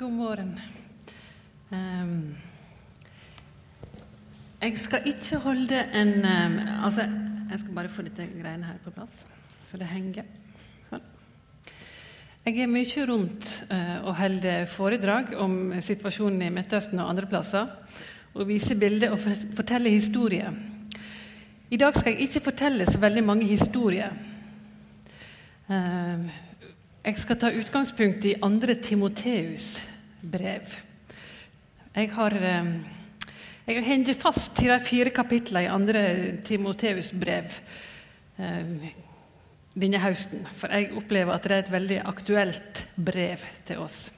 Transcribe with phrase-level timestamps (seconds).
[0.00, 0.54] God morgen.
[1.70, 2.36] Um,
[4.62, 6.54] jeg skal ikke holde en um,
[6.86, 7.04] Altså,
[7.50, 9.18] jeg skal bare få dette greiene her på plass,
[9.68, 10.24] så det henger.
[10.88, 11.04] Sånn.
[12.46, 17.68] Jeg er mye rundt uh, og holder foredrag om situasjonen i Midtøsten og andre plasser.
[18.32, 20.48] Og viser bilder og forteller historier.
[21.68, 24.16] I dag skal jeg ikke fortelle så veldig mange historier.
[25.68, 26.24] Uh,
[27.04, 28.80] jeg skal ta utgangspunkt i 2.
[28.80, 29.89] Timoteus
[30.22, 30.74] brev.
[31.94, 32.72] Jeg har, eh,
[33.66, 36.02] jeg har hengt fast til de fire kapitlene i andre
[36.44, 37.50] Timoteus brev
[38.38, 38.92] eh,
[39.74, 40.46] denne høsten.
[40.56, 44.12] For jeg opplever at det er et veldig aktuelt brev til oss.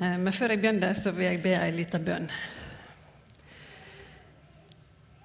[0.00, 2.30] Eh, men før jeg begynner, så vil jeg be ei lita bønn.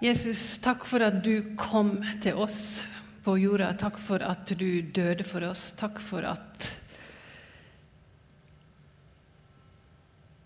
[0.04, 2.82] Jesus, takk for at du kom til oss
[3.24, 3.70] på jorda.
[3.80, 5.72] Takk for at du døde for oss.
[5.80, 6.83] Takk for at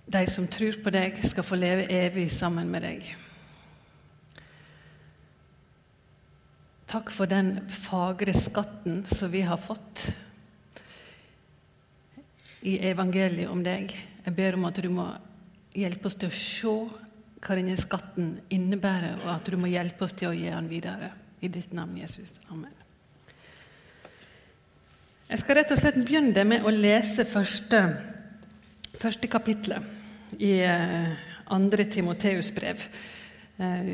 [0.08, 3.08] de som tror på deg, skal få leve evig sammen med deg.
[6.88, 10.06] Takk for den fagre skatten som vi har fått
[12.64, 13.92] i evangeliet om deg.
[14.24, 15.10] Jeg ber om at du må
[15.76, 16.78] hjelpe oss til å se
[17.44, 21.12] hva denne skatten innebærer, og at du må hjelpe oss til å gi den videre.
[21.44, 22.32] I ditt navn, Jesus.
[22.50, 22.72] Amen.
[25.28, 27.84] Jeg skal rett og slett begynne med å lese første,
[28.98, 29.97] første kapittelet
[30.40, 31.12] i eh,
[31.54, 32.84] andre Timoteus brev.
[33.58, 33.92] Eh,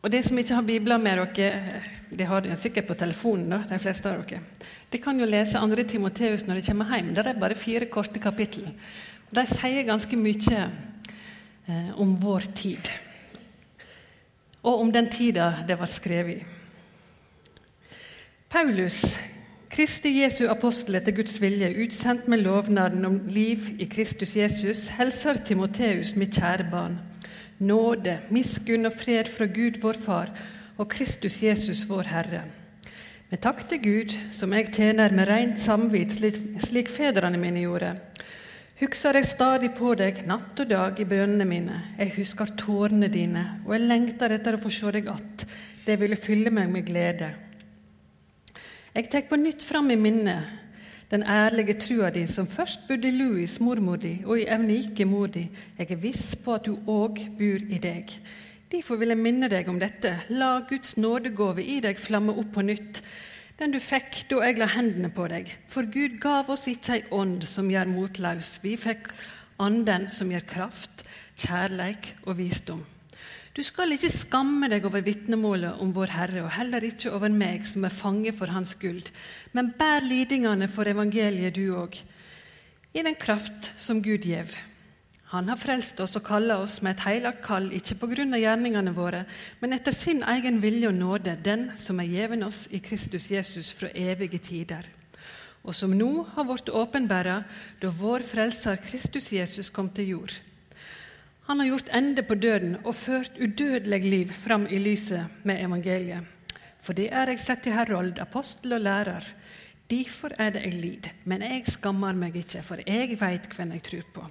[0.00, 3.60] og De som ikke har bibler med dere, de har det sikkert på telefonen, da,
[3.68, 4.40] de fleste av dere.
[4.90, 7.12] De kan jo lese andre Timoteus når de kommer hjem.
[7.14, 8.72] Der er bare fire korte kapittel.
[9.30, 12.90] De sier ganske mye eh, om vår tid
[14.62, 16.44] og om den tida det var skrevet i.
[18.50, 19.18] Paulus,
[19.70, 25.38] Kristi Jesu apostel etter Guds vilje, utsendt med lovnaden om liv i Kristus Jesus, hilser
[25.46, 26.98] Timoteus, mitt kjære barn.
[27.62, 30.32] Nåde, miskunn og fred fra Gud vår Far
[30.76, 32.44] og Kristus Jesus vår Herre.
[33.30, 37.94] Med takk til Gud, som jeg tjener med rent samvitt, slik, fedrene mine gjorde
[38.80, 41.82] husker jeg stadig på deg natt og dag i bønnene mine.
[41.98, 45.46] Jeg husker tårene dine, og jeg lengter etter å få se deg att.
[45.84, 47.49] Det ville fylle meg med glede.
[48.94, 50.58] Jeg tar på nytt fram i minnet
[51.10, 55.26] den ærlige trua di som først bodde i Louis, mormor di, og i Evnike, mor
[55.26, 55.48] di.
[55.78, 58.10] Jeg er viss på at du òg bor i deg.
[58.70, 60.12] Derfor vil jeg minne deg om dette.
[60.30, 63.02] La Guds nådegåve i deg flamme opp på nytt
[63.60, 65.50] den du fikk da jeg la hendene på deg.
[65.68, 68.56] For Gud gav oss ikke ei ånd som gjør motløs.
[68.62, 69.10] Vi fikk
[69.60, 71.04] anden som gjør kraft,
[71.36, 72.80] kjærleik og visdom.
[73.50, 77.64] Du skal ikke skamme deg over vitnemålet om vår Herre, og heller ikke over meg
[77.66, 79.08] som er fange for Hans guld,
[79.52, 81.96] men bær lidingene for evangeliet, du òg,
[82.94, 84.54] i den kraft som Gud gjev.
[85.30, 88.42] Han har frelst oss og kalla oss med et heilagt kall, ikke på grunn av
[88.42, 89.24] gjerningene våre,
[89.58, 93.72] men etter sin egen vilje og nåde, den som er gjeven oss i Kristus Jesus
[93.74, 94.86] fra evige tider,
[95.66, 97.40] og som nå har blitt åpenbæra
[97.82, 100.38] da vår Frelser Kristus Jesus kom til jord.
[101.50, 106.22] Han har gjort ende på døden og ført udødelig liv fram i lyset med evangeliet.
[106.78, 109.24] For det er jeg sett i herold, apostel og lærer.
[109.90, 113.82] Derfor er det jeg lid, men jeg skammer meg ikke, for jeg veit hvem jeg
[113.88, 114.26] tror på.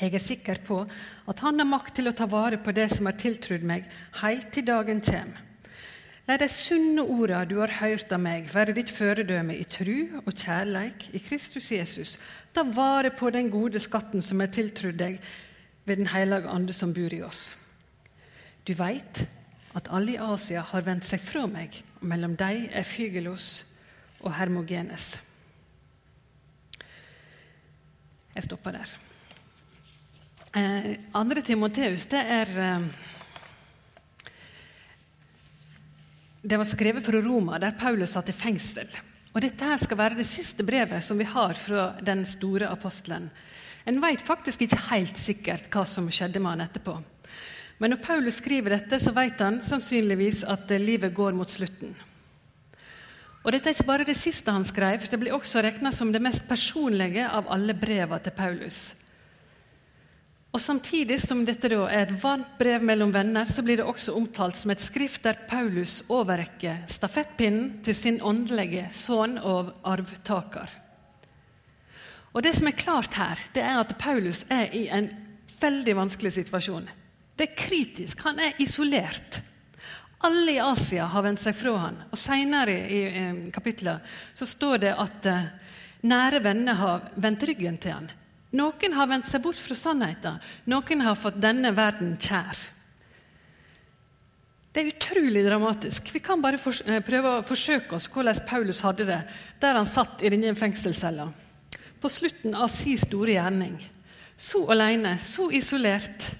[0.00, 0.80] Jeg er sikker på
[1.30, 3.86] at Han har makt til å ta vare på det som er tiltrudd meg,
[4.18, 5.44] helt til dagen kommer.
[6.26, 10.34] La de sunne orda du har hørt av meg, være ditt føredømme i tru og
[10.34, 12.16] kjærleik i Kristus Jesus.
[12.52, 15.22] Ta vare på den gode skatten som er tiltrudd deg
[15.90, 17.48] ved Den hellige ande som bor i oss.
[18.66, 19.24] Du veit
[19.74, 23.64] at alle i Asia har vendt seg fra meg, og mellom dem er Fygelos
[24.20, 25.16] og Hermogenes.
[28.36, 28.92] Jeg stopper der.
[30.54, 32.90] Eh, andre Timoteus, det er eh,
[36.40, 38.88] Det var skrevet fra Roma, der Paulus satt i fengsel.
[39.34, 43.28] Og Dette her skal være det siste brevet som vi har fra den store apostelen.
[43.88, 46.98] En vet faktisk ikke helt sikkert hva som skjedde med han etterpå.
[47.80, 51.94] Men når Paulus skriver dette, så vet han sannsynligvis at livet går mot slutten.
[53.40, 56.20] Og Dette er ikke bare det siste han skrev, det blir også regna som det
[56.20, 58.80] mest personlige av alle brevene til Paulus.
[60.50, 64.58] Og Samtidig som dette er et varmt brev mellom venner, så blir det også omtalt
[64.58, 70.68] som et skrift der Paulus overrekker stafettpinnen til sin åndelige sønn og arvtaker.
[72.32, 75.10] Og Det som er klart her, det er at Paulus er i en
[75.60, 76.88] veldig vanskelig situasjon.
[77.36, 78.20] Det er kritisk.
[78.22, 79.40] Han er isolert.
[80.22, 82.02] Alle i Asia har vendt seg fra han.
[82.12, 83.00] Og Senere i
[83.54, 84.04] kapitlet
[84.36, 85.28] så står det at
[86.00, 88.06] Nære venner har vendt ryggen til han.
[88.56, 90.38] Noen har vendt seg bort fra sannheten.
[90.70, 92.56] Noen har fått denne verden kjær.
[94.70, 96.08] Det er utrolig dramatisk.
[96.14, 99.20] Vi kan bare eh, prøve å forsøke oss hvordan Paulus hadde det
[99.60, 101.26] der han satt i denne fengselscella.
[102.00, 103.76] På slutten av sin store gjerning.
[104.36, 106.30] Så alene, så isolert.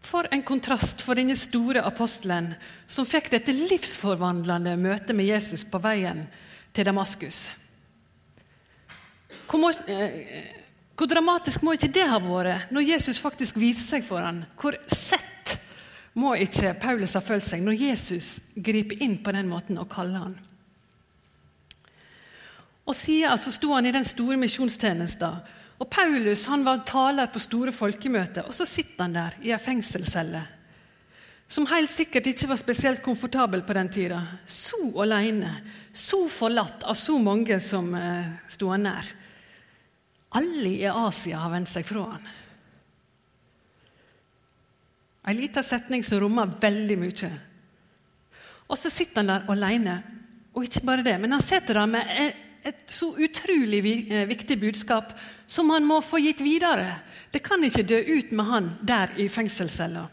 [0.00, 2.52] For en kontrast for denne store apostelen
[2.86, 6.22] som fikk dette livsforvandlende møtet med Jesus på veien
[6.72, 7.50] til Damaskus.
[9.50, 10.54] Hvor, må, eh,
[10.94, 14.44] hvor, dramatisk må ikke det ha vært når Jesus faktisk viser seg for ham?
[14.54, 15.56] Hvor sett
[16.14, 20.28] må ikke Paulus ha følt seg når Jesus griper inn på den måten og kaller
[20.28, 20.38] han?
[22.90, 25.42] Og Siden så sto han i den store misjonstjenesten.
[25.80, 29.60] Og Paulus han var taler på store folkemøter, og så sitter han der i ei
[29.62, 30.42] fengselscelle.
[31.50, 34.18] Som helt sikkert ikke var spesielt komfortabel på den tida.
[34.46, 35.54] Så alene,
[35.92, 39.08] så forlatt av så mange som eh, sto han nær.
[40.38, 42.28] Alle i Asia har vendt seg fra han.
[45.30, 47.32] En liten setning som rommer veldig mye.
[48.70, 49.98] Og så sitter han der alene.
[50.54, 52.14] Og ikke bare det, men han sitter der med
[52.66, 55.12] et så utrolig eh, viktig budskap
[55.46, 57.00] som han må få gitt videre.
[57.30, 60.06] Det kan ikke dø ut med han der i fengselscella.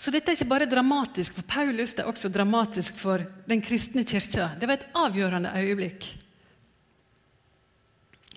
[0.00, 3.20] Så dette er ikke bare dramatisk for Paulus, det er også dramatisk for
[3.50, 4.54] den kristne kirka.
[4.56, 6.06] Det var et avgjørende øyeblikk.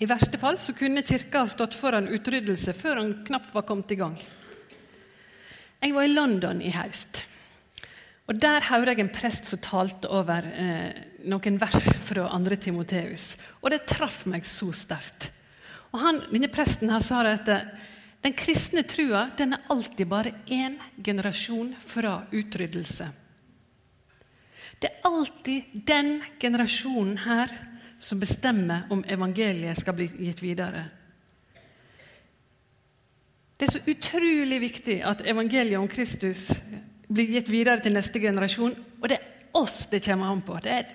[0.04, 3.94] I verste fall så kunne kirka ha stått foran utryddelse før han knapt var kommet
[3.96, 4.18] i gang.
[5.84, 7.22] Jeg var i London i høst.
[8.28, 10.92] Og Der hørte jeg en prest som talte over eh,
[11.30, 12.58] noen vers fra 2.
[12.62, 13.34] Timoteus.
[13.62, 15.30] Og det traff meg så sterkt.
[15.94, 17.68] Og han, Denne presten her sa at eh,
[18.24, 23.10] den kristne trua den er alltid bare én generasjon fra utryddelse.
[24.80, 27.52] Det er alltid den generasjonen her
[28.00, 30.88] som bestemmer om evangeliet skal bli gitt videre.
[33.58, 36.50] Det er så utrolig viktig at evangeliet om Kristus
[37.08, 38.74] blir gitt videre til neste generasjon.
[39.00, 40.58] Og det er oss det kommer an på.
[40.64, 40.92] Det er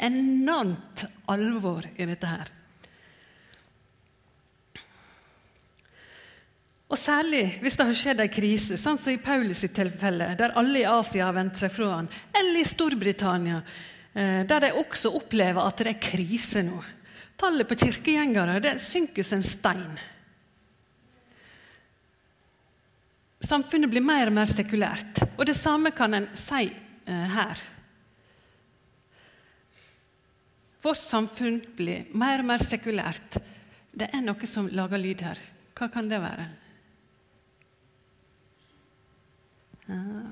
[0.00, 2.50] enormt alvor i dette her.
[6.90, 10.82] Og Særlig hvis det har skjedd en krise, sånn som i Paulus tilfelle, der alle
[10.82, 13.60] i Asia har vendt seg fra han, eller i Storbritannia,
[14.12, 16.80] eh, der de også opplever at det er krise nå.
[17.38, 20.00] Tallet på kirkegjengere det synker som en stein.
[23.40, 25.22] Samfunnet blir mer og mer sekulært.
[25.38, 27.62] Og det samme kan en si eh, her.
[30.82, 33.36] Vårt samfunn blir mer og mer sekulært.
[33.92, 35.40] Det er noe som lager lyd her.
[35.76, 36.46] Hva kan det være?
[39.90, 40.30] Ah.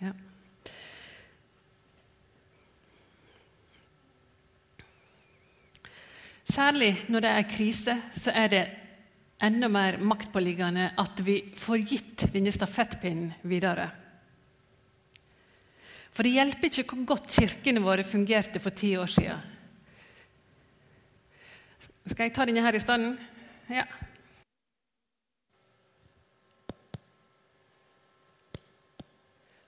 [0.00, 0.12] Ja.
[6.48, 8.66] Særlig når det er krise, så er det
[9.44, 13.90] enda mer maktpåliggende at vi får gitt denne stafettpinnen videre.
[16.18, 19.42] For det hjelper ikke hvor godt kirkene våre fungerte for ti år siden.
[22.10, 23.12] Skal jeg ta denne her i stedet?
[23.70, 23.84] Ja.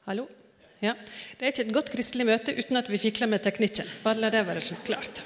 [0.08, 0.25] Hallo?
[0.82, 0.97] Ja.
[1.38, 3.87] Det er ikke et godt kristelig møte uten at vi fikler med teknikken.
[4.03, 5.23] Bare la det være så klart.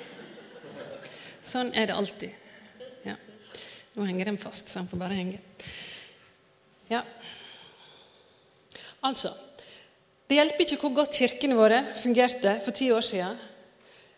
[1.41, 2.37] Sånn er det alltid.
[3.08, 3.17] Ja.
[3.96, 5.41] Nå henger den fast, så den får bare henge.
[6.93, 7.01] Ja.
[9.01, 9.32] Altså
[10.25, 13.41] Det hjelper ikke hvor godt kirkene våre fungerte for ti år siden.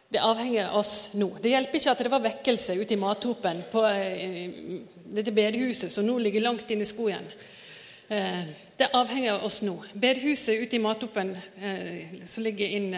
[0.06, 1.32] Det avhenger av oss nå.
[1.42, 4.52] Det hjelper ikke at det var vekkelse ute i mathopen på eh,
[5.16, 7.26] dette bedehuset som nå ligger langt inne i skogen.
[8.06, 8.44] Eh,
[8.78, 9.74] det avhenger av oss nå.
[9.98, 12.92] Bedehuset ute i mathopen eh, som ligger inn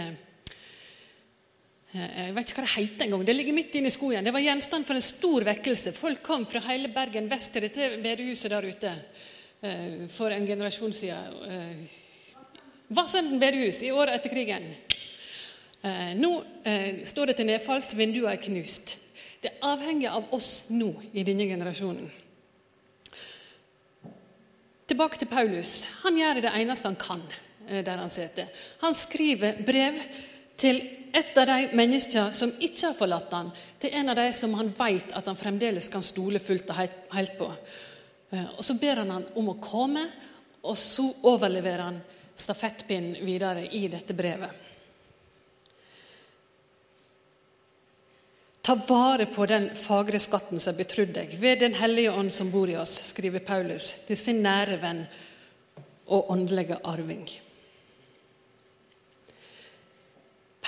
[1.88, 3.22] jeg vet ikke hva det heter engang.
[3.24, 4.26] Det ligger midt inne i skogen.
[4.26, 5.94] Det var gjenstand for en stor vekkelse.
[5.96, 8.92] Folk kom fra hele Bergen vest til dette bedehuset der ute
[10.12, 11.88] for en generasjon siden.
[12.88, 14.74] Eh, Vassenden bedehus i året etter krigen.
[16.18, 16.30] Nå
[17.06, 18.96] står det til nedfalls, vinduene er knust.
[19.40, 22.08] Det avhenger av oss nå i denne generasjonen.
[24.90, 25.84] Tilbake til Paulus.
[26.02, 27.22] Han gjør det eneste han kan
[27.68, 28.48] der han sitter.
[28.80, 30.00] Han skriver brev
[30.58, 30.80] til
[31.14, 34.72] et av de menneskene som ikke har forlatt han, til en av de som han
[34.76, 36.80] vet at han fremdeles kan stole fullt og
[37.14, 37.48] helt på.
[38.30, 40.04] Eh, og Så ber han han om å komme,
[40.62, 42.00] og så overleverer han
[42.38, 44.64] stafettpinnen videre i dette brevet.
[48.68, 52.50] Ta vare på den fagre skatten som er betrodd deg, ved Den hellige ånd som
[52.52, 55.06] bor i oss, skriver Paulus til sin nære venn
[56.12, 57.24] og åndelige arving.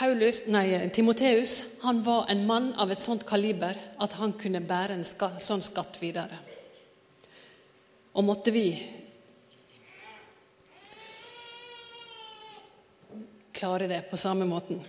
[0.00, 4.96] Paulus, nei, Timoteus han var en mann av et sånt kaliber at han kunne bære
[4.96, 6.40] en skatt, sånn skatt videre.
[8.16, 8.64] Og måtte vi
[13.60, 14.80] klare det på samme måten.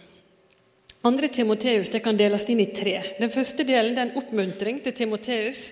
[1.02, 3.00] Andre Timoteus det kan deles inn i tre.
[3.20, 5.72] Den første delen det er en oppmuntring til Timoteus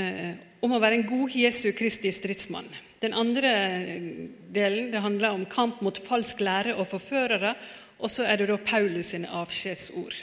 [0.00, 0.32] eh,
[0.64, 2.68] om å være en god Jesu Kristi stridsmann.
[3.00, 3.50] Den andre
[4.52, 7.54] delen det handler om kamp mot falsk lære og forførere.
[8.00, 10.16] Og så er det da Paulus sine avskjedsord.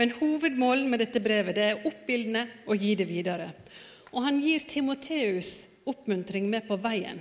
[0.00, 3.50] Men hovedmålet med dette brevet det er oppildne og gi det videre.
[4.12, 5.52] Og han gir Timoteus
[5.88, 7.20] oppmuntring med på veien.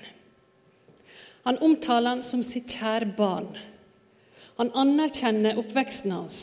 [1.44, 3.50] Han omtaler han som sitt kjære barn.
[4.60, 6.42] Han anerkjenner oppveksten hans.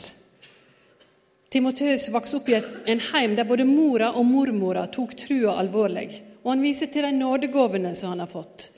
[1.49, 2.57] Timoteus vokste opp i
[2.91, 6.09] en heim der både mora og mormora tok trua alvorlig.
[6.43, 8.69] Og han viser til de nådegavene som han har fått,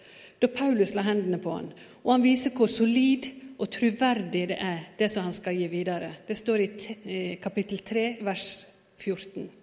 [0.41, 1.71] da Paulus la hendene på han.
[2.03, 3.27] Og han viser hvor solid
[3.61, 6.13] og troverdig det er, det som han skal gi videre.
[6.27, 8.47] Det står i kapittel 3, vers
[8.97, 9.60] 14.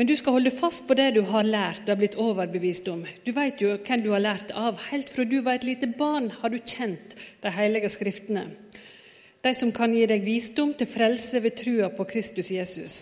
[0.00, 3.02] Men du skal holde fast på det du har lært og er blitt overbevist om.
[3.20, 4.78] Du vet jo hvem du har lært av.
[4.88, 8.46] Helt fra du var et lite barn, har du kjent de hellige skriftene.
[9.44, 12.96] De som kan gi deg visdom til frelse ved trua på Kristus Jesus.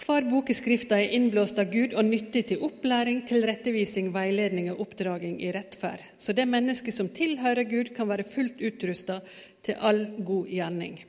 [0.00, 4.80] Hver bok i Skrifta er innblåst av Gud og nyttig til opplæring, tilrettevisning, veiledning og
[4.86, 9.20] oppdraging i rettferd, så det mennesket som tilhører Gud, kan være fullt utrusta
[9.60, 11.00] til all god gjerning.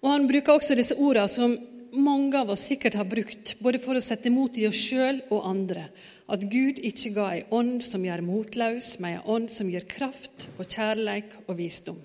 [0.00, 1.58] Og Han bruker også disse ordene som
[1.92, 5.46] mange av oss sikkert har brukt, både for å sette mot i oss sjøl og
[5.46, 5.86] andre,
[6.26, 10.48] at Gud ikke ga ei ånd som gjør motløs, men ei ånd som gir kraft
[10.56, 11.98] og kjærleik og visdom.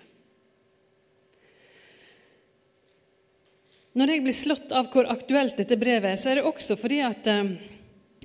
[3.97, 7.01] Når jeg blir slått av hvor aktuelt dette brevet er, så er det også fordi
[7.03, 7.49] at eh,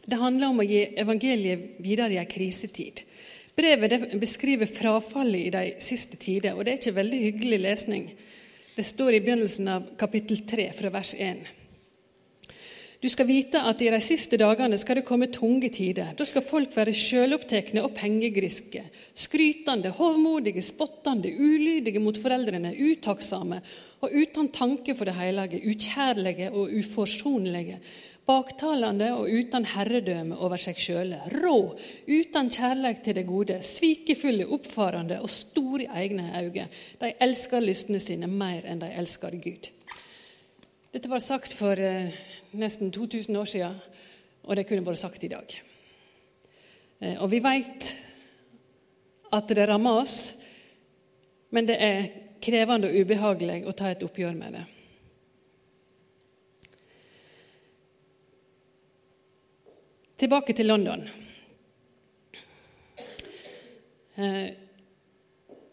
[0.07, 3.03] det handler om å gi evangeliet videre i en krisetid.
[3.57, 8.05] Brevet beskriver frafallet i de siste tider, og det er ikke veldig hyggelig lesning.
[8.77, 11.39] Det står i begynnelsen av kapittel 3, fra vers 1.
[13.01, 16.11] Du skal vite at i de siste dagene skal det komme tunge tider.
[16.17, 18.83] Da skal folk være sjølopptekne og pengegriske,
[19.17, 23.63] skrytende, hovmodige, spottende, ulydige mot foreldrene, utakksame
[24.05, 27.81] og uten tanke for det hellige, ukjærlige og uforsonlige,
[28.27, 31.59] baktalende og uten herredømme over seg sjøle, rå,
[32.11, 36.67] uten kjærlighet til det gode, svikefulle, oppfarende og store i egne øyne.
[37.01, 39.71] De elsker lystene sine mer enn de elsker Gud.
[40.93, 42.11] Dette var sagt for eh,
[42.57, 43.81] nesten 2000 år siden,
[44.43, 45.59] og det kunne vært sagt i dag.
[47.01, 47.91] Eh, og vi veit
[49.37, 50.19] at det rammer oss,
[51.55, 52.09] men det er
[52.43, 54.65] krevende og ubehagelig å ta et oppgjør med det.
[60.17, 61.03] Tilbake til London.
[64.17, 64.47] Eh,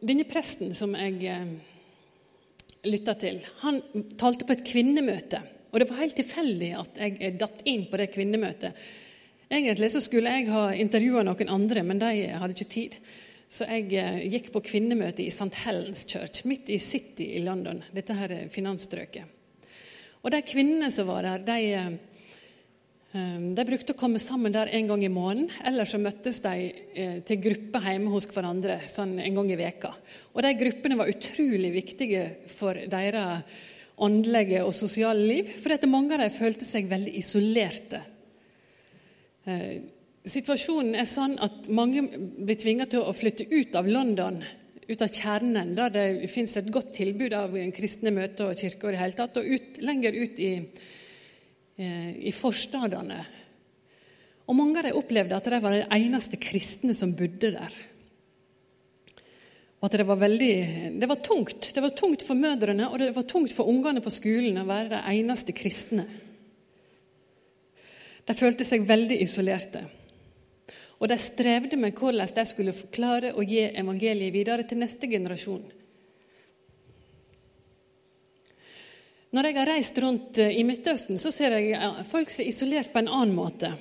[0.04, 1.54] denne presten som jeg eh,
[2.92, 3.80] lytta til, han
[4.20, 5.40] talte på et kvinnemøte.
[5.72, 8.84] Og det var helt tilfeldig at jeg datt inn på det kvinnemøtet.
[9.48, 13.00] Egentlig så skulle jeg ha intervjua noen andre, men de hadde ikke tid.
[13.48, 15.54] Så jeg eh, gikk på kvinnemøte i St.
[15.64, 17.80] Helens Church, midt i City i London.
[17.96, 19.40] Dette her er finansstrøket.
[20.24, 22.13] Og de kvinnene som var der, de, eh,
[23.14, 25.52] de brukte å komme sammen der en gang i måneden.
[25.70, 29.92] Eller så møttes de eh, til grupper hjemme hos hverandre sånn en gang i veka.
[30.34, 33.62] Og de gruppene var utrolig viktige for deres
[34.04, 35.54] åndelige og sosiale liv.
[35.62, 38.02] For mange av dem følte seg veldig isolerte.
[40.24, 44.38] Situasjonen er sånn at mange blir tvinga til å flytte ut av London,
[44.88, 48.96] ut av kjernen, der det finnes et godt tilbud av kristne møter og kirker, og
[48.96, 50.88] det hele tatt, og ut, lenger ut i, eh,
[51.78, 53.22] i forstadene.
[54.46, 57.78] Og Mange av dem opplevde at de var de eneste kristne som bodde der.
[59.84, 60.54] Og at det var veldig,
[61.00, 61.72] det var tungt.
[61.76, 64.94] Det var tungt for mødrene og det var tungt for ungene på skolen å være
[64.94, 66.06] de eneste kristne.
[68.24, 69.82] De følte seg veldig isolerte.
[71.04, 75.66] Og de strevde med hvordan de skulle klare å gi evangeliet videre til neste generasjon.
[79.34, 82.52] Når jeg har reist rundt eh, i Midtøsten, så ser jeg eh, folk som er
[82.52, 83.74] isolert på en annen måte.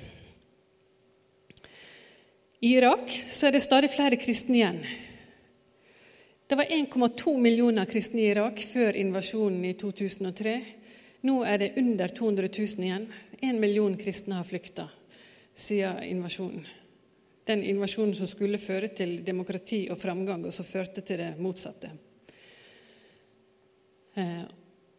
[2.62, 4.82] I Irak så er det stadig flere kristne igjen.
[6.46, 10.58] Det var 1,2 millioner kristne i Irak før invasjonen i 2003.
[11.28, 13.08] Nå er det under 200 000 igjen.
[13.42, 14.88] Én million kristne har flykta
[15.52, 16.64] siden invasjonen
[17.44, 21.90] den invasjonen som skulle føre til demokrati og framgang, og som førte til det motsatte.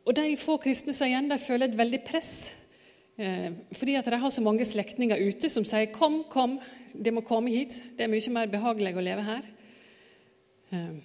[0.04, 2.54] Og De få kristne som igjen, de føler et veldig press,
[3.18, 6.60] eh, fordi at de har så mange slektninger ute som sier 'kom, kom,
[6.94, 9.42] de må komme hit', det er mye mer behagelig å leve her.
[10.72, 10.96] Eh,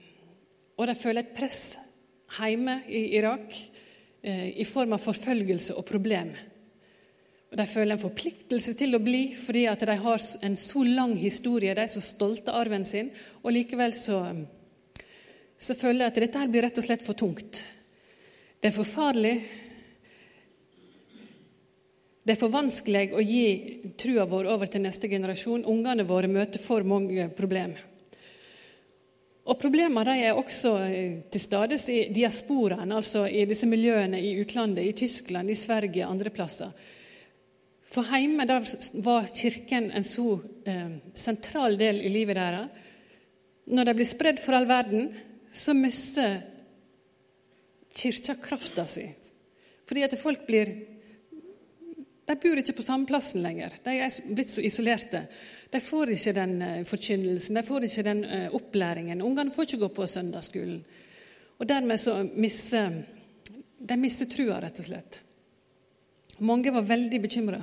[0.76, 1.76] og de føler et press
[2.38, 3.54] hjemme i Irak
[4.22, 6.32] eh, i form av forfølgelse og problem.
[7.50, 11.16] Og De føler en forpliktelse til å bli fordi at de har en så lang
[11.16, 11.74] historie.
[11.74, 13.10] De er så stolte av arven sin,
[13.42, 14.20] og likevel så,
[15.58, 17.64] så føler jeg at dette her blir rett og slett for tungt.
[18.58, 19.36] Det er for farlig.
[22.26, 23.44] Det er for vanskelig å gi
[24.00, 25.62] trua vår over til neste generasjon.
[25.70, 27.84] Ungene våre møter for mange problemer.
[29.48, 34.84] Og Problemene er også eh, til stades i diasporaen, altså i disse miljøene i utlandet,
[34.84, 36.74] i Tyskland, i Sverige andre plasser.
[37.88, 38.66] For hjemme der
[39.06, 40.34] var Kirken en så
[40.68, 42.84] eh, sentral del i livet deres.
[43.72, 45.08] Når de blir spredd for all verden,
[45.48, 46.42] så mister
[47.94, 49.06] Kirka krafta si.
[49.88, 50.74] Fordi at folk blir
[52.28, 53.72] De bor ikke på samme plassen lenger.
[53.80, 55.22] De er blitt så isolerte.
[55.72, 59.22] De får ikke den eh, forkynnelsen, de får ikke den eh, opplæringen.
[59.24, 60.82] Ungene får ikke gå på søndagsskolen.
[61.56, 62.92] Og dermed så mister
[63.78, 65.20] de mister trua, rett og slett.
[66.44, 67.62] Mange var veldig bekymra.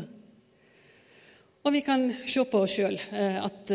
[1.66, 3.74] Og vi kan se på oss sjøl eh, at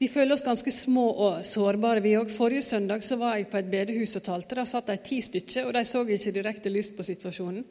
[0.00, 2.30] vi føler oss ganske små og sårbare, vi òg.
[2.32, 4.56] Forrige søndag så var jeg på et bedehus og talte.
[4.56, 7.66] Der satt de ti stykker, og de så ikke direkte lyst på situasjonen.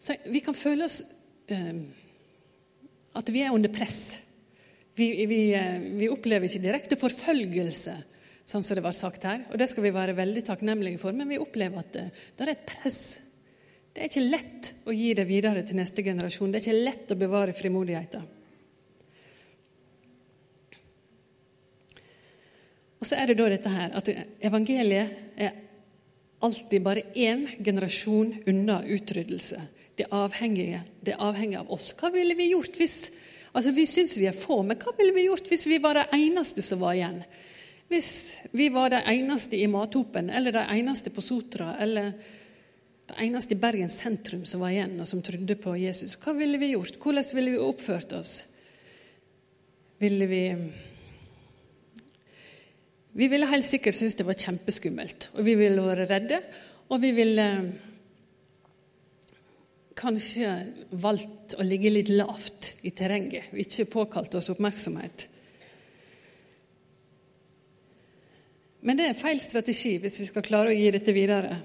[0.00, 1.02] Så vi kan føle oss
[1.52, 1.82] eh,
[3.20, 4.00] at vi er under press.
[4.96, 5.42] Vi, vi,
[6.00, 7.96] vi, opplever ikke direkte forfølgelse,
[8.48, 9.44] sånn som det var sagt her.
[9.52, 12.56] Og det skal vi være veldig takknemlige for, men vi opplever at eh, det er
[12.56, 13.02] et press
[13.90, 16.52] det er ikke lett å gi det videre til neste generasjon.
[16.52, 18.22] Det er ikke lett å bevare frimodigheten.
[23.00, 24.08] Og så er det da dette her at
[24.44, 25.56] evangeliet er
[26.44, 29.60] alltid bare én generasjon unna utryddelse.
[29.96, 30.82] Det avhengige.
[31.04, 31.92] det avhenger av oss.
[31.92, 33.10] Hva ville vi gjort hvis
[33.50, 36.04] Altså, Vi syns vi er få, men hva ville vi gjort hvis vi var de
[36.14, 37.16] eneste som var igjen?
[37.90, 42.12] Hvis vi var de eneste i Mathopen, eller de eneste på Sotra, eller
[43.08, 46.14] det eneste i Bergen sentrum som var igjen, og som trodde på Jesus.
[46.22, 47.00] Hva ville vi gjort?
[47.02, 48.36] Hvordan ville vi oppført oss?
[49.98, 50.44] Ville vi
[53.12, 56.42] Vi ville helt sikkert synes det var kjempeskummelt, og vi ville være redde.
[56.90, 57.46] Og vi ville
[60.00, 60.52] kanskje
[61.02, 65.26] valgt å ligge litt lavt i terrenget og ikke påkalt oss oppmerksomhet.
[68.80, 71.58] Men det er feil strategi hvis vi skal klare å gi dette videre.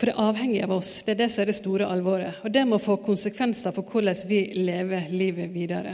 [0.00, 0.94] For det er avhengig av oss.
[1.04, 2.40] Det er det som er det store alvoret.
[2.42, 5.92] Og det må få konsekvenser for hvordan vi lever livet videre.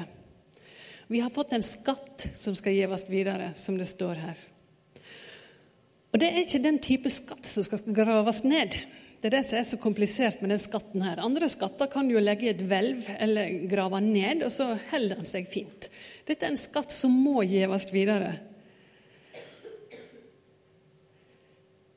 [1.08, 4.40] Vi har fått en skatt som skal gis videre, som det står her.
[6.12, 8.76] Og det er ikke den type skatt som skal graves ned.
[9.18, 11.20] Det er det som er så komplisert med den skatten her.
[11.24, 15.28] Andre skatter kan jo legge i et hvelv eller grave ned, og så holder den
[15.28, 15.88] seg fint.
[16.28, 18.34] Dette er en skatt som må gis videre.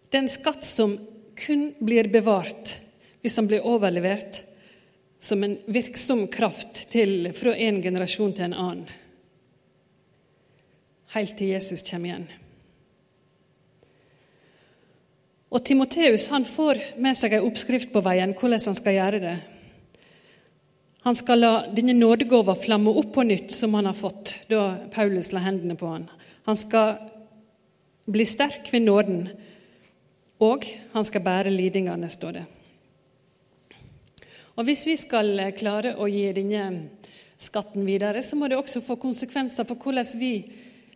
[0.08, 0.95] Det er en skatt som
[1.39, 2.78] kun blir bevart
[3.21, 4.41] hvis han blir overlevert
[5.21, 9.01] som en virksom kraft til, fra en generasjon til en annen.
[11.12, 12.28] Helt til Jesus kommer igjen.
[15.52, 19.38] Og Timoteus han får med seg en oppskrift på veien hvordan han skal gjøre det.
[21.02, 25.32] Han skal la denne nådegåva flamme opp på nytt, som han har fått da Paulus
[25.34, 26.06] la hendene på han.
[26.47, 26.93] Han skal
[28.06, 29.26] bli sterk ved nåden
[30.41, 32.45] og han skal bære lidingene, står det.
[34.56, 36.63] Og Hvis vi skal klare å gi denne
[37.41, 40.34] skatten videre, så må det også få konsekvenser for hvordan vi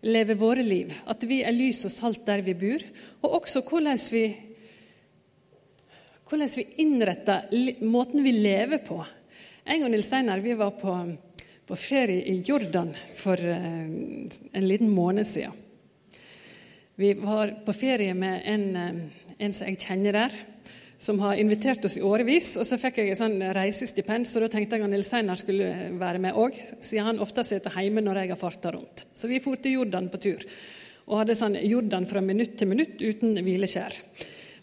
[0.06, 0.94] lever våre liv.
[1.10, 2.86] At vi er lys og salt der vi bor,
[3.26, 4.24] og også hvordan vi,
[6.30, 7.52] hvordan vi innretter
[7.84, 9.02] måten vi lever på.
[9.66, 10.96] En og Nils Einar vi var på,
[11.66, 13.86] på ferie i Jordan for eh,
[14.54, 15.62] en liten måned siden.
[16.96, 19.06] Vi var på ferie med en eh,
[19.38, 20.36] en som jeg kjenner der,
[20.98, 22.54] som har invitert oss i årevis.
[22.60, 25.72] Og så fikk jeg et sånn reisestipend, så da tenkte jeg at Nils Einar skulle
[26.00, 29.06] være med òg, siden han ofte sitter hjemme når jeg har farta rundt.
[29.14, 30.46] Så vi for til Jordan på tur,
[31.06, 34.00] og hadde sånn Jordan fra minutt til minutt uten hvileskjær.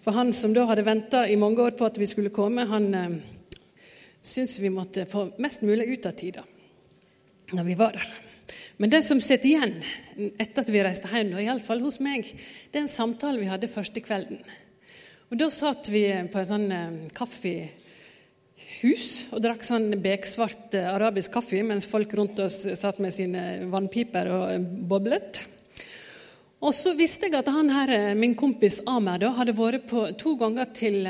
[0.02, 2.88] For han som da hadde venta i mange år på at vi skulle komme, han
[2.98, 3.20] eh,
[4.18, 6.42] syntes vi måtte få mest mulig ut av tida
[7.52, 8.10] når vi var der.
[8.80, 9.74] Men det som sitter igjen
[10.40, 12.26] etter at vi reiste hjem, iallfall hos meg,
[12.72, 14.40] det er en samtale vi hadde første kvelden.
[15.32, 21.32] Og Da satt vi på et sånn eh, kaffehus og drakk sånn beksvart eh, arabisk
[21.32, 25.40] kaffe mens folk rundt oss satt med sine vannpiper og eh, boblet.
[26.60, 30.36] Og så visste jeg at han her, min kompis Amer da, hadde vært på, to
[30.36, 31.00] ganger til,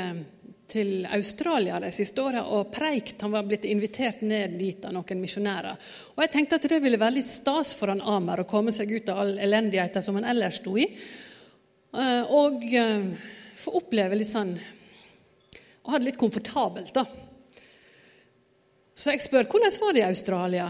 [0.71, 3.19] til Australia de siste åra og preikt.
[3.27, 5.75] Han var blitt invitert ned dit av noen misjonærer.
[6.15, 8.87] Og jeg tenkte at det ville være litt stas for han Amer å komme seg
[8.95, 10.87] ut av all elendigheten som han ellers sto i,
[12.33, 12.63] og
[13.63, 14.53] få oppleve litt sånn
[15.83, 17.03] Og ha det litt komfortabelt, da.
[18.95, 20.67] Så jeg spør hvordan var det i Australia.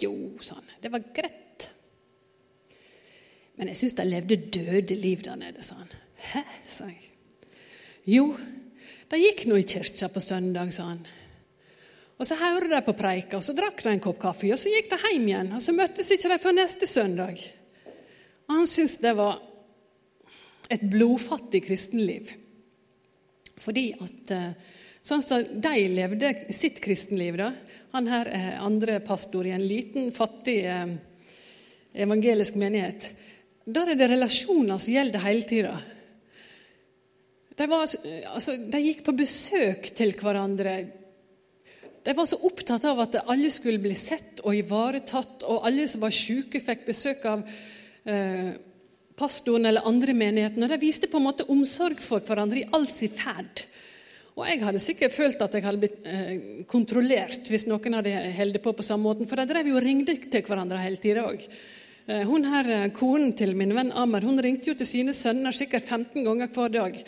[0.00, 0.14] Jo,
[0.48, 1.66] han, det var greit.
[3.58, 5.90] Men jeg syns de levde døde liv der nede, sa han.
[6.30, 7.10] Hæ, sa jeg.
[8.08, 8.30] Jo,
[9.10, 11.02] de gikk nå i kirka på søndag, sa han.
[12.20, 14.72] Og Så hørte de på preika, og så drakk de en kopp kaffe, og så
[14.72, 15.52] gikk de hjem igjen.
[15.56, 17.40] Og så møttes ikke de før neste søndag.
[18.48, 19.40] Og Han syntes det var
[20.70, 22.30] et blodfattig kristenliv.
[23.60, 24.50] Fordi at eh,
[25.02, 27.52] sånn som de levde sitt kristenliv da,
[27.90, 30.92] Han her er andre pastor i en liten, fattig eh,
[32.04, 33.08] evangelisk menighet.
[33.66, 35.72] Der er det relasjoner som gjelder hele tida.
[37.58, 37.82] De, var,
[38.30, 40.76] altså, de gikk på besøk til hverandre.
[42.06, 46.06] De var så opptatt av at alle skulle bli sett og ivaretatt, og alle som
[46.06, 47.42] var syke, fikk besøk av
[48.06, 48.54] eh,
[49.20, 50.64] pastoren eller andre menigheten.
[50.64, 53.66] Og de viste på en måte omsorg for hverandre i all sin ferd.
[54.38, 58.62] Og jeg hadde sikkert følt at jeg hadde blitt eh, kontrollert hvis noen hadde holdt
[58.64, 61.44] på på samme måten, for de drev jo og ringte til hverandre hele tida òg.
[62.06, 65.52] Eh, hun her, eh, Konen til min venn Amar hun ringte jo til sine sønner
[65.52, 67.04] sikkert 15 ganger hver dag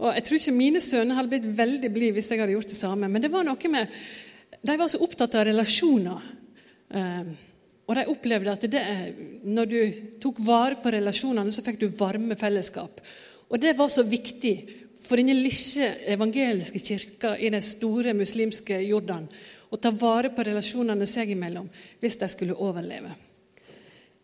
[0.00, 2.78] og Jeg tror ikke mine sønner hadde blitt veldig blide hvis jeg hadde gjort det
[2.78, 3.08] samme.
[3.12, 3.98] Men det var noe med
[4.64, 6.22] De var så opptatt av relasjoner.
[6.90, 7.32] Eh,
[7.90, 8.82] og de opplevde at det,
[9.50, 9.78] når du
[10.22, 13.00] tok vare på relasjonene, så fikk du varme fellesskap.
[13.50, 14.54] Og det var så viktig
[15.02, 19.26] for denne lille evangeliske kirka i den store muslimske Jordan
[19.70, 21.66] å ta vare på relasjonene seg imellom
[21.98, 23.10] hvis de skulle overleve.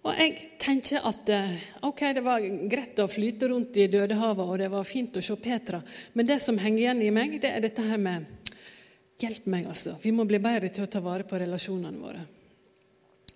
[0.07, 1.57] Og jeg tenker at eh,
[1.89, 5.35] ok, det var greit å flyte rundt i Dødehavet, og det var fint å se
[5.43, 5.81] Petra,
[6.15, 8.31] men det som henger igjen i meg, det er dette her med
[9.17, 9.95] Hjelp meg, altså.
[10.03, 12.21] Vi må bli bedre til å ta vare på relasjonene våre.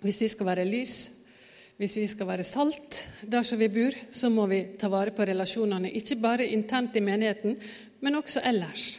[0.01, 0.97] Hvis vi skal være lys,
[1.81, 5.25] hvis vi skal være salt der som vi bor, så må vi ta vare på
[5.25, 5.93] relasjonene.
[5.97, 7.57] Ikke bare internt i menigheten,
[8.01, 8.99] men også ellers.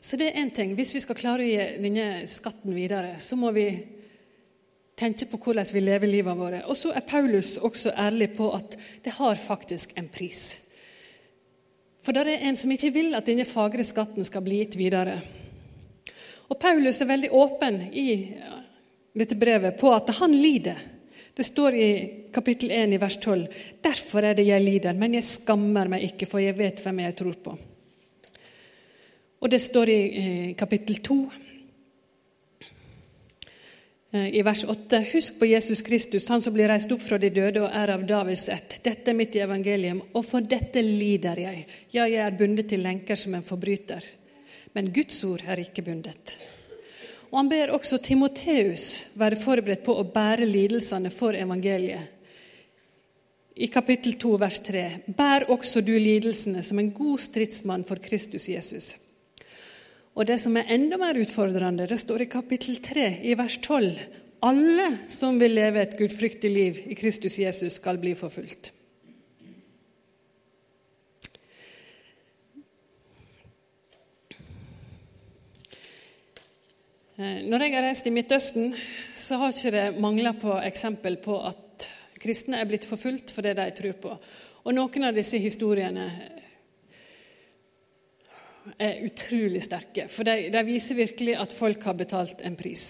[0.00, 0.74] Så det er én ting.
[0.74, 3.66] Hvis vi skal klare å gi denne skatten videre, så må vi
[4.96, 6.62] tenke på hvordan vi lever livet vårt.
[6.70, 10.44] Og så er Paulus også ærlig på at det har faktisk en pris.
[12.00, 15.18] For det er en som ikke vil at denne fagre skatten skal bli gitt videre.
[16.48, 18.10] Og Paulus er veldig åpen i
[19.16, 20.78] dette brevet på at han lider.
[21.36, 21.88] Det står i
[22.32, 23.46] kapittel 1 i vers 12.:
[23.84, 27.16] Derfor er det jeg lider, men jeg skammer meg ikke, for jeg vet hvem jeg
[27.18, 27.56] tror på.
[29.44, 31.16] Og det står i eh, kapittel 2,
[34.12, 37.30] eh, i vers 8.: Husk på Jesus Kristus, han som blir reist opp fra de
[37.30, 38.78] døde og er av Davids ett.
[38.84, 41.66] Dette er mitt evangelium, og for dette lider jeg.
[41.92, 44.08] Ja, jeg er bundet til lenker som en forbryter.
[44.76, 46.36] Men Guds ord er ikke bundet.
[47.30, 52.12] Og Han ber også Timoteus være forberedt på å bære lidelsene for evangeliet.
[53.56, 54.84] I kapittel 2, vers 3.:
[55.16, 58.92] Bær også du lidelsene som en god stridsmann for Kristus Jesus.
[60.14, 63.96] Og det som er enda mer utfordrende, det står i kapittel 3, i vers 12.
[64.44, 68.75] Alle som vil leve et gudfryktig liv i Kristus Jesus, skal bli forfulgt.
[77.16, 78.74] Når jeg har reist i Midtøsten,
[79.16, 81.86] så har ikke det mangla på eksempel på at
[82.20, 84.16] kristne er blitt forfulgt for det de tror på.
[84.66, 86.04] Og noen av disse historiene
[88.76, 90.08] er utrolig sterke.
[90.12, 92.84] For de, de, viser virkelig at folk har betalt en pris.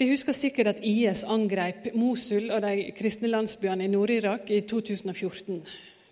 [0.00, 5.60] De husker sikkert at IS angrep Mosul og de kristne landsbyene i Nord-Irak i 2014.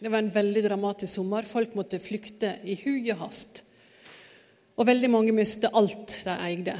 [0.02, 1.48] Det var en veldig dramatisk sommer.
[1.48, 3.62] Folk måtte flykte i hui og hast.
[4.78, 6.76] Og veldig mange mistet alt de eide.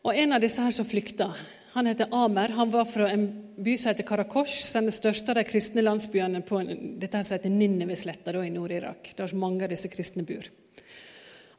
[0.00, 1.28] Og En av disse her som flykta,
[1.74, 2.54] han heter Amer.
[2.56, 3.26] Han var fra en
[3.60, 6.62] by som heter Karakosh, den største av de kristne landsbyene på
[6.98, 10.48] dette som heter Ninnevesletta i Nord-Irak, der mange av disse kristne bor.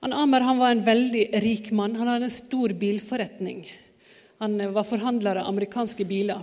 [0.02, 1.96] Han Amer han var en veldig rik mann.
[1.96, 3.62] Han hadde en stor bilforretning.
[4.42, 6.42] Han var forhandler av amerikanske biler.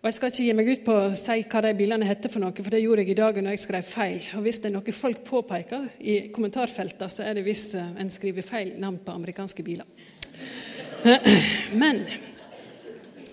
[0.00, 2.40] Og Jeg skal ikke gi meg ut på å si hva de bilene heter, for
[2.40, 4.20] noe, for det gjorde jeg i dag når jeg skrev feil.
[4.38, 8.12] Og Hvis det er noe folk påpeker i kommentarfeltene, så er det hvis eh, en
[8.12, 9.84] skriver feil navn på amerikanske biler.
[11.82, 12.00] Men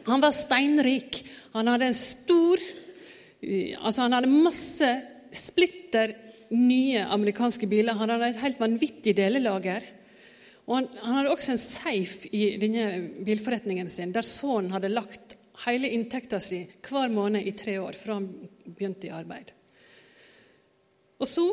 [0.09, 1.21] han var steinrik.
[1.55, 2.67] Han hadde en stor
[3.37, 4.87] Altså, han hadde masse
[5.29, 6.15] splitter
[6.57, 7.95] nye amerikanske biler.
[7.99, 9.85] Han hadde et helt vanvittig delelager.
[10.65, 12.87] Og han, han hadde også en safe i denne
[13.23, 15.26] bilforretningen sin, der sønnen hadde lagt
[15.65, 18.27] hele inntekta si hver måned i tre år fra han
[18.65, 19.53] begynte i arbeid.
[21.17, 21.47] Og så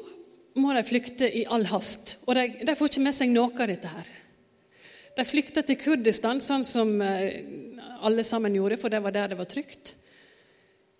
[0.61, 3.71] må de flykte i all hast, og de, de får ikke med seg noe av
[3.71, 4.11] dette her.
[5.15, 7.39] De flykta til Kurdistan, sånn som eh,
[8.05, 9.95] alle sammen gjorde, for det var der det var trygt.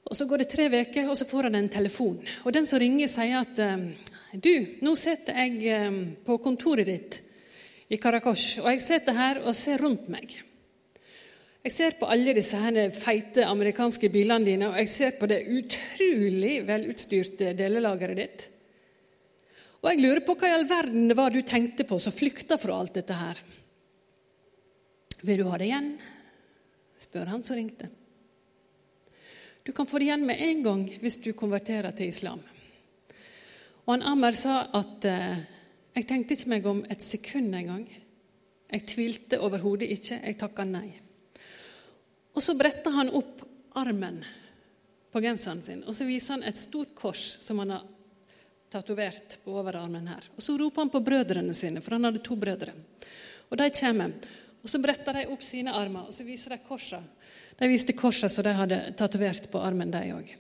[0.05, 2.21] Og Så går det tre uker, og så får han en telefon.
[2.45, 3.87] Og Den som ringer, sier at eh,
[4.35, 4.55] du,
[4.87, 7.21] nå sitter jeg eh, på kontoret ditt
[7.91, 10.33] i Karakosh, og jeg sitter her og ser rundt meg.
[11.65, 15.47] Jeg ser på alle disse her feite amerikanske bilene dine, og jeg ser på det
[15.49, 18.43] utrolig velutstyrte delelageret ditt.
[19.81, 22.59] Og jeg lurer på hva i all verden det var du tenkte på som flykta
[22.61, 23.41] fra alt dette her.
[25.25, 25.95] Vil du ha det igjen?
[27.01, 27.89] spør han som ringte.
[29.65, 32.43] Du kan få det igjen med en gang hvis du konverterer til islam.
[33.85, 35.41] Og han Amer sa at eh,
[35.97, 37.89] jeg tenkte ikke meg om et sekund engang.
[38.73, 40.21] Jeg tvilte overhodet ikke.
[40.25, 40.89] Jeg takka nei.
[42.35, 43.43] Og så bretta han opp
[43.79, 44.23] armen
[45.15, 47.85] på genseren sin, og så viser han et stort kors som han har
[48.75, 50.25] tatovert på overarmen her.
[50.35, 52.73] Og Så roper han på brødrene sine, for han hadde to brødre.
[53.51, 54.13] Og De kommer.
[54.63, 57.07] Og Så bretter de opp sine armer, og så viser de korsene.
[57.59, 60.33] De viste korsa som de hadde tatovert på armen, de òg.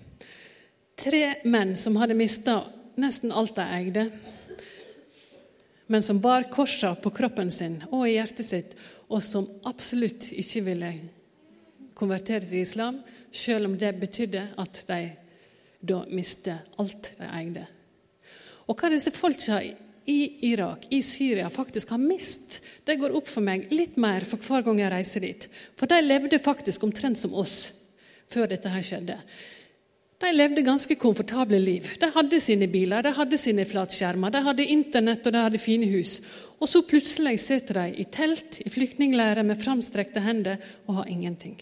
[0.98, 2.56] Tre menn som hadde mista
[2.98, 4.10] nesten alt de eide,
[5.86, 8.74] men som bar korsene på kroppen sin og i hjertet sitt,
[9.06, 10.90] og som absolutt ikke ville
[11.94, 13.00] konvertere til islam,
[13.32, 15.00] selv om det betydde at de
[15.84, 17.64] da mistet alt de eide.
[18.68, 19.58] Og hva disse folka
[20.08, 24.40] i Irak, i Syria, faktisk har mist, det går opp for meg litt mer for
[24.40, 25.48] hver gang jeg reiser dit.
[25.76, 27.58] For de levde faktisk omtrent som oss
[28.32, 29.18] før dette her skjedde.
[30.24, 31.88] De levde ganske komfortable liv.
[32.00, 35.88] De hadde sine biler, de hadde sine flatskjermer, de hadde Internett og de hadde fine
[35.90, 36.20] hus.
[36.60, 41.58] Og så plutselig sitter de i telt i flyktningleirer med framstrekte hender og har ingenting.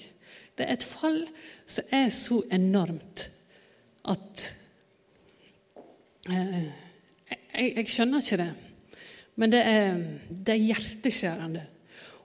[0.57, 1.23] Det er et fall
[1.67, 3.27] som er så enormt
[4.13, 4.43] at
[6.29, 6.65] eh,
[7.33, 8.51] jeg, jeg, skjønner ikke det.
[9.41, 11.63] Men det er, det er hjerteskjærende.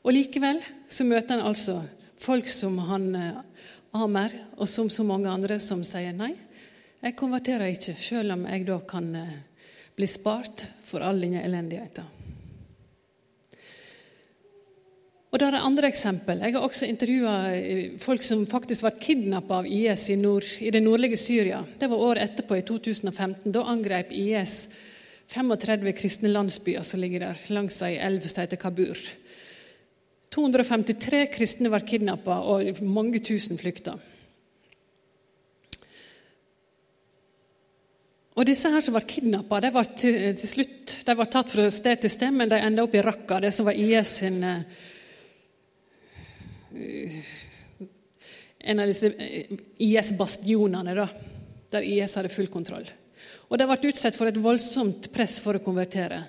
[0.04, 0.60] Og likevel
[0.90, 1.80] så møter han altså
[2.20, 3.44] folk som han eh,
[3.98, 6.34] Amer, og som så mange andre som sier nei.
[7.02, 9.34] Jeg konverterer ikke, selv om jeg da kan eh,
[9.96, 12.16] bli spart for all denne elendigheten.
[15.38, 16.39] Og da er andre eksempel.
[16.41, 20.71] Jeg har også intervjua eh, folk som faktisk var kidnappa av IS i, nord, i,
[20.73, 21.60] det nordlige Syria.
[21.78, 23.52] Det var året etterpå, i 2015.
[23.54, 24.56] Da angrep IS
[25.30, 29.04] 35 kristne landsbyer som ligger der langs ei elv som heter Kabur.
[30.34, 33.93] 253 kristne var kidnappa, og mange tusen flykta.
[38.34, 41.69] Og disse her som var kidnappa, de var til, til, slutt de var tatt fra
[41.69, 44.86] sted til sted, men de enda opp i Raqqa, det som var IS sin uh,
[48.68, 49.54] En av disse eh,
[49.86, 51.08] IS-bastionene, da,
[51.74, 52.88] der IS hadde full kontroll.
[53.48, 56.20] Og de ble utsatt for et voldsomt press for å konvertere.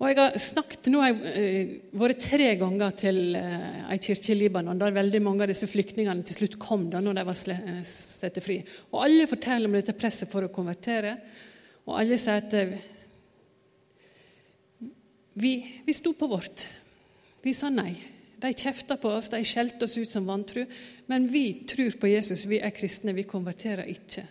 [0.00, 4.32] Og Jeg har snakket, nå har jeg eh, vært tre ganger til eh, ei kirke
[4.32, 7.42] i Libanon, der veldig mange av disse flyktningene til slutt kom da når de var
[7.52, 8.56] eh, satt fri.
[8.94, 11.12] Og Alle forteller om dette presset for å konvertere,
[11.84, 12.56] og alle sier at
[15.40, 15.52] vi,
[15.84, 16.64] vi sto på vårt.
[17.44, 17.92] Vi sa nei.
[18.40, 20.64] De kjefta på oss, de skjelte oss ut som vantru.
[21.12, 24.24] Men vi tror på Jesus, vi er kristne, vi konverterer ikke.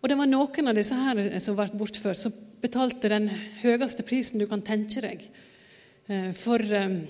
[0.00, 3.28] Og det var noen av disse her som ble bortført, som betalte den
[3.60, 5.24] høyeste prisen du kan tenke deg.
[6.08, 7.00] Eh, for eh,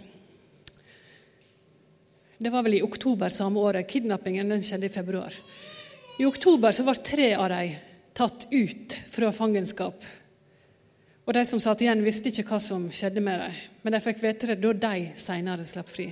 [2.40, 3.88] Det var vel i oktober samme året.
[3.88, 5.34] Kidnappingen den skjedde i februar.
[6.18, 7.74] I oktober så ble tre av dem
[8.16, 10.00] tatt ut fra fangenskap.
[11.30, 14.18] Og De som satt igjen, visste ikke hva som skjedde med dem, men de fikk
[14.18, 16.08] vite det da de senere slapp fri.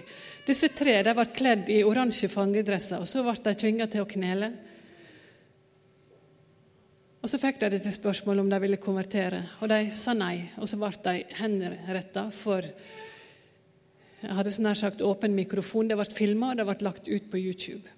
[0.46, 4.06] Disse tre de ble kledd i oransje fangedresser, og så ble de tvinga til å
[4.12, 4.52] knele.
[7.18, 10.52] Og Så fikk de det til spørsmål om de ville konvertere, og de sa nei.
[10.62, 12.62] Og så ble de henretta for
[14.22, 15.90] Jeg hadde så nær sagt åpen mikrofon.
[15.90, 17.97] Det ble filma, og det ble lagt ut på YouTube.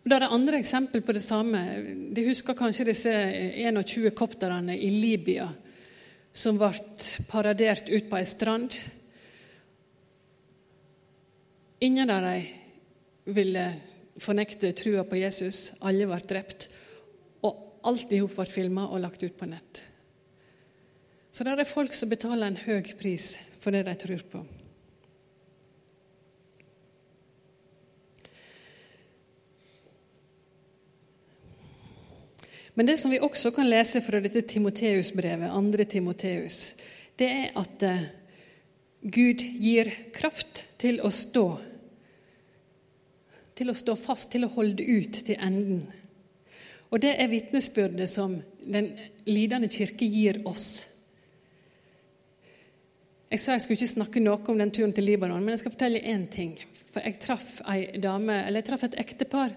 [0.00, 1.60] Og Da er det andre eksempel på det samme.
[2.14, 5.50] De husker kanskje disse 21 kopterne i Libya
[6.32, 6.72] som ble
[7.28, 8.76] paradert ut på ei strand.
[11.80, 13.64] Ingen av dem ville
[14.20, 15.72] fornekte trua på Jesus.
[15.80, 16.70] Alle ble drept
[17.82, 19.84] alt i hop ble filma og lagt ut på nett.
[21.30, 24.42] Så det er folk som betaler en høy pris for det de tror på.
[32.80, 35.84] Men det som vi også kan lese fra dette Timoteus-brevet, 2.
[35.84, 36.60] Timoteus,
[37.20, 38.06] det er at eh,
[39.04, 41.42] Gud gir kraft til å stå
[43.60, 45.82] til å stå fast, til å holde ut til enden.
[46.88, 48.94] Og det er vitnesbyrdet som Den
[49.28, 50.86] lidende kirke gir oss.
[53.28, 55.76] Jeg sa jeg skulle ikke snakke noe om den turen til Libanon, men jeg skal
[55.76, 56.56] fortelle én ting.
[56.88, 57.58] For jeg traff,
[58.00, 59.52] dame, jeg traff et ektepar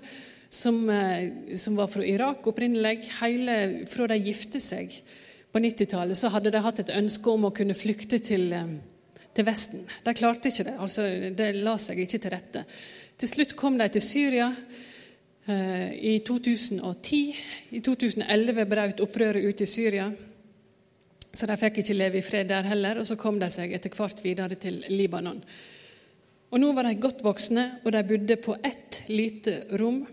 [0.53, 3.09] som, eh, som, var fra Irak opprinnelig.
[3.21, 4.93] Hele, fra de gifte seg
[5.51, 8.75] på 90-tallet, så hadde de hatt et ønske om å kunne flykte til, eh,
[9.33, 9.87] til Vesten.
[10.05, 10.75] De klarte ikke det.
[10.77, 12.65] altså Det la seg ikke til rette.
[13.17, 14.53] Til slutt kom de til Syria
[15.47, 17.35] eh, i 2010.
[17.71, 20.11] I 2011 brøt opprøret ut i Syria.
[21.33, 23.89] Så de fikk ikke leve i fred der heller, og så kom de seg etter
[23.89, 25.41] hvert videre til Libanon.
[26.53, 30.05] Og Nå var de godt voksne, og de bodde på ett lite rom,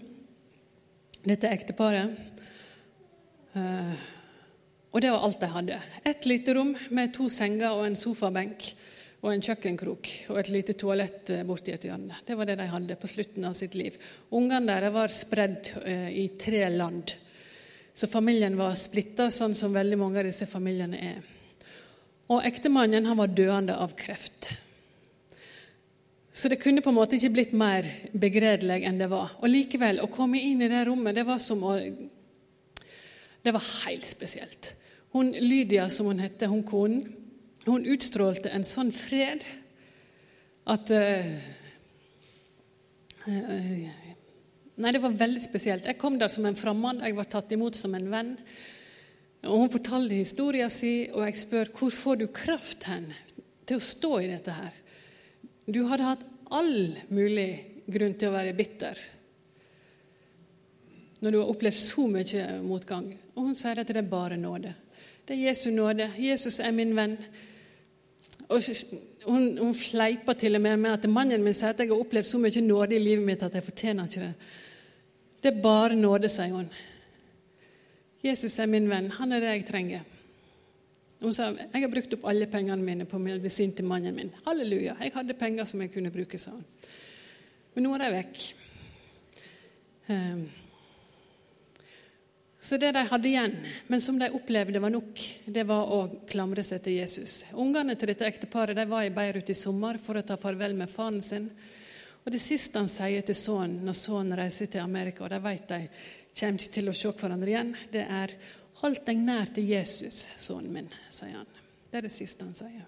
[1.27, 2.15] dette ekteparet.
[3.57, 3.95] Uh,
[4.91, 5.81] og det var alt de hadde.
[6.07, 8.65] Ett lite rom med to senger og en sofabenk
[9.21, 12.23] og en kjøkkenkrok og et lite toalett eh, borti et hjørne.
[12.27, 13.99] Det var det de hadde på slutten av sitt liv.
[14.35, 17.13] Ungene deres var spredd uh, i tre land.
[17.95, 21.21] Så familien var splitta, sånn som veldig mange av disse familiene er.
[22.31, 24.55] Og ektemannen han var døende av kreft.
[26.41, 27.85] Så det kunne på en måte ikke blitt mer
[28.17, 29.35] begredelig enn det var.
[29.45, 31.77] Og likevel, å komme inn i det rommet, det var som å
[33.41, 34.75] Det var helt spesielt.
[35.13, 37.05] Hun Lydia, som hun het, hun konen,
[37.67, 39.45] hun utstrålte en sånn fred
[40.69, 41.31] at uh,
[44.81, 45.85] Nei, det var veldig spesielt.
[45.85, 48.37] Jeg kom der som en fremmed, jeg var tatt imot som en venn.
[49.45, 53.11] Og Hun fortalte historien sin, og jeg spør hvor får du kraft hen
[53.69, 54.73] til å stå i dette her?
[55.71, 57.51] Du hadde hatt all mulig
[57.91, 58.99] grunn til å være bitter
[61.21, 63.11] når du har opplevd så mye motgang.
[63.37, 64.73] Og hun sier at det er bare nåde.
[65.29, 66.07] Det er Jesu nåde.
[66.17, 67.19] Jesus er min venn.
[68.49, 68.71] Og
[69.27, 72.27] hun, hun fleiper til og med med at mannen min sier at jeg har opplevd
[72.27, 74.33] så mye nåde i livet mitt at jeg fortjener ikke det.
[75.43, 76.73] Det er bare nåde, sier hun.
[78.25, 79.13] Jesus er min venn.
[79.21, 80.09] Han er det jeg trenger.
[81.21, 84.33] Hun sa jeg har brukt opp alle pengene mine på medisin til mannen min.
[84.47, 84.97] Halleluja.
[85.05, 86.65] Jeg hadde penger som jeg kunne bruke, sa hun.
[87.75, 88.41] Men nå er de vekk.
[90.11, 90.47] Um,
[92.61, 93.55] så det de hadde igjen,
[93.89, 97.39] men som de opplevde var nok, det var å klamre seg til Jesus.
[97.57, 100.93] Ungene til dette ekteparet de var i Beirut i sommer for å ta farvel med
[100.93, 101.47] faren sin.
[102.21, 105.69] Og Det siste han sier til sønnen når sønnen reiser til Amerika, og de vet
[105.73, 105.81] de
[106.37, 108.37] kommer ikke til å se hverandre igjen, det er
[108.81, 111.47] 'Hold deg nær til Jesus, sønnen min', sier han.
[111.91, 112.87] Det er det siste han sier.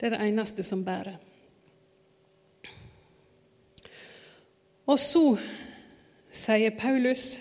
[0.00, 1.18] Det er det eneste som bærer.
[4.86, 5.36] Og så
[6.32, 7.38] sier Paulus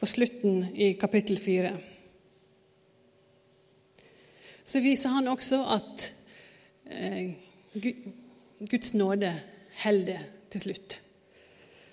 [0.00, 1.70] på slutten i kapittel 4
[4.64, 6.08] Så viser han også at
[6.86, 7.34] eh,
[8.70, 9.30] Guds nåde
[9.82, 10.98] holder til slutt.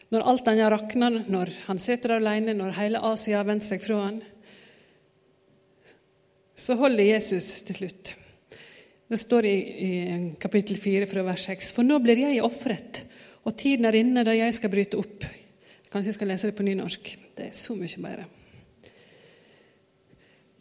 [0.09, 4.03] Når alt annet rakner, når han sitter alene, når hele Asia har vendt seg fra
[4.05, 4.21] han,
[6.59, 8.15] så holder Jesus til slutt.
[9.09, 9.91] Det står i, i
[10.41, 13.03] kapittel 4 fra vers 6.: For nå blir jeg ofret,
[13.43, 15.25] og tiden er inne da jeg skal bryte opp.
[15.89, 17.15] Kanskje jeg skal lese det på nynorsk.
[17.37, 18.27] Det er så mye bedre.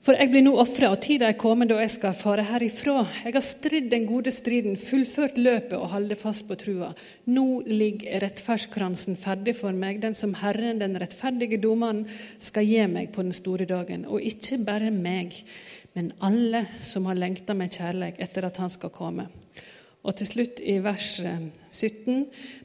[0.08, 3.02] For jeg blir nå ofra, og tida er kommet da jeg skal fare herifra.
[3.26, 6.94] Jeg har stridd den gode striden, fullført løpet og holdt fast på trua.
[7.28, 12.06] Nå ligger rettferdskransen ferdig for meg, den som Herren, den rettferdige dommeren,
[12.40, 14.06] skal gi meg på den store dagen.
[14.08, 15.36] Og ikke bare meg,
[15.98, 19.24] men alle som har lengta med kjærlighet etter at Han skal komme.
[20.06, 22.20] Og til slutt i vers 17.: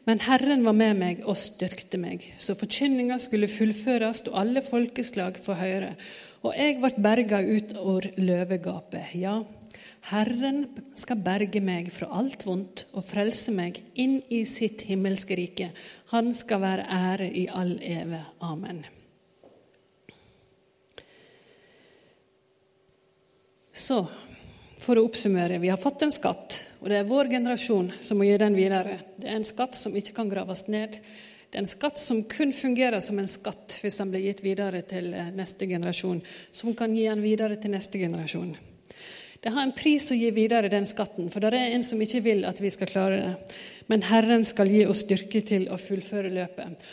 [0.06, 5.41] Men Herren var med meg og styrkte meg, så forkynninga skulle fullføres og alle folkeslag
[5.41, 5.96] få høre.
[6.46, 9.17] Og jeg ble berga ut over løvegapet.
[9.17, 9.39] Ja,
[10.13, 15.74] Herren skal berge meg fra alt vondt og frelse meg inn i sitt himmelske rike.
[16.13, 18.28] Han skal være ære i all eve.
[18.46, 18.86] Amen.
[23.73, 24.03] Så,
[24.77, 25.57] for å oppsummere.
[25.57, 28.99] Vi har fått en skatt, og det er vår generasjon som må gi den videre.
[29.17, 30.99] Det er en skatt som ikke kan graves ned.
[31.49, 34.84] Det er en skatt som kun fungerer som en skatt hvis den blir gitt videre
[34.89, 36.21] til eh, neste generasjon,
[36.51, 38.55] som kan gi den videre til neste generasjon.
[39.43, 42.21] Det har en pris å gi videre den skatten, for det er en som ikke
[42.24, 43.55] vil at vi skal klare det.
[43.91, 46.86] Men Herren skal gi oss styrke til å fullføre løpet.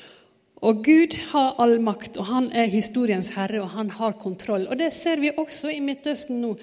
[0.61, 4.69] Og Gud har all makt, og han er historiens herre, og han har kontroll.
[4.69, 6.57] Og Det ser vi også i Midtøsten nå.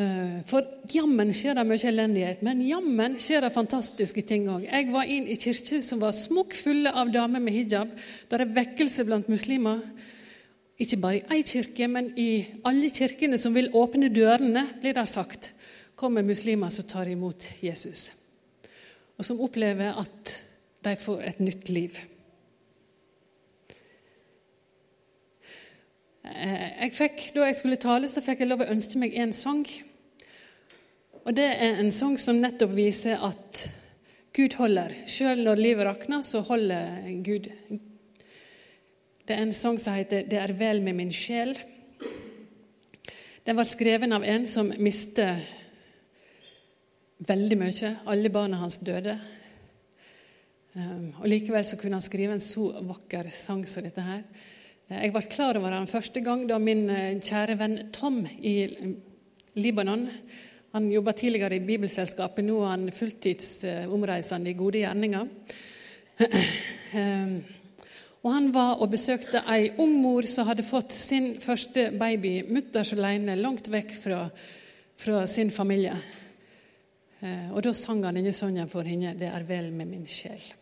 [0.00, 4.64] Eh, for jammen skjer det mye elendighet, men jammen skjer det fantastiske ting òg.
[4.64, 7.90] Jeg var inn i kirker som var smokkfulle av damer med hijab.
[8.30, 9.80] Der er vekkelse blant muslimer.
[10.80, 15.08] Ikke bare i én kirke, men i alle kirkene som vil åpne dørene, blir det
[15.08, 15.52] sagt,
[15.96, 18.12] kommer muslimer som tar imot Jesus.
[19.18, 20.36] Og som opplever at
[20.84, 22.00] de får et nytt liv.
[26.30, 29.64] Jeg fikk, da jeg skulle tale, så fikk jeg lov å ønske meg en sang.
[31.24, 33.64] Og Det er en sang som nettopp viser at
[34.36, 34.94] Gud holder.
[35.10, 37.50] Selv når livet rakner, så holder Gud.
[39.26, 41.58] Det er en sang som heter 'Det er vel med min sjel'.
[43.46, 45.36] Den var skreven av en som mistet
[47.18, 47.96] veldig mye.
[48.06, 49.20] Alle barna hans døde.
[50.76, 54.22] Ehm, og Likevel så kunne han skrive en så vakker sang som dette her.
[54.90, 58.54] Jeg ble klar over den første gang da min eh, kjære venn Tom i
[59.54, 60.08] Libanon
[60.72, 65.30] han jobba tidligere i Bibelselskapet, nå er han fulltidsomreisende i gode gjerninger.
[66.90, 67.36] Ehm,
[68.22, 72.90] og Han var og besøkte ei ung mor som hadde fått sin første baby mutters
[72.96, 74.24] alene, langt vekk fra,
[74.98, 75.94] fra sin familie.
[77.22, 80.59] Ehm, og Da sang han denne sangen for henne, 'Det er vel med min sjel'.